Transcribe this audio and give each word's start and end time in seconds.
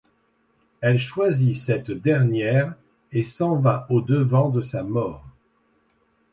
Elle 0.81 0.97
choisit 0.97 1.55
cette 1.55 1.91
dernière, 1.91 2.73
et 3.11 3.23
s'en 3.23 3.57
va 3.57 3.85
au 3.91 4.01
devant 4.01 4.49
de 4.49 4.63
sa 4.63 4.81
mort. 4.81 5.23